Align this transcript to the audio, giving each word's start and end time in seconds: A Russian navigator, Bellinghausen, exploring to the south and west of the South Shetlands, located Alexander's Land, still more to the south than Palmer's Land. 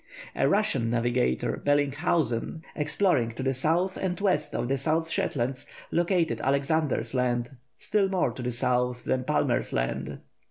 A 0.35 0.49
Russian 0.49 0.89
navigator, 0.89 1.61
Bellinghausen, 1.63 2.63
exploring 2.75 3.33
to 3.35 3.43
the 3.43 3.53
south 3.53 3.97
and 3.97 4.19
west 4.19 4.55
of 4.55 4.67
the 4.67 4.79
South 4.79 5.11
Shetlands, 5.11 5.67
located 5.91 6.41
Alexander's 6.41 7.13
Land, 7.13 7.51
still 7.77 8.09
more 8.09 8.31
to 8.31 8.41
the 8.41 8.51
south 8.51 9.03
than 9.03 9.25
Palmer's 9.25 9.73
Land. 9.73 10.17